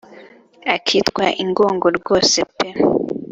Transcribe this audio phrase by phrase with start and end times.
[0.75, 2.67] akitwa ingongo rwose pe